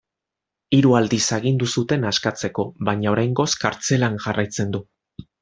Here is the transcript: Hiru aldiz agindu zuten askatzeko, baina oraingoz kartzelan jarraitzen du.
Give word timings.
Hiru 0.77 0.95
aldiz 0.99 1.19
agindu 1.37 1.67
zuten 1.81 2.07
askatzeko, 2.13 2.65
baina 2.89 3.13
oraingoz 3.13 3.47
kartzelan 3.67 4.19
jarraitzen 4.27 4.75
du. 4.79 4.83